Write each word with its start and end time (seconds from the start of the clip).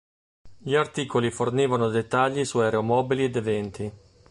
Gli 0.57 0.73
articoli 0.73 1.29
fornivano 1.29 1.89
dettagli 1.89 2.43
su 2.43 2.57
aeromobili 2.57 3.25
ed 3.25 3.35
eventi. 3.35 3.93